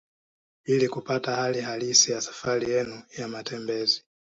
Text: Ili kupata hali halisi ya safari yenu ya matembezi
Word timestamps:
Ili 0.65 0.87
kupata 0.89 1.35
hali 1.35 1.61
halisi 1.61 2.11
ya 2.11 2.21
safari 2.21 2.71
yenu 2.71 3.01
ya 3.17 3.27
matembezi 3.27 4.03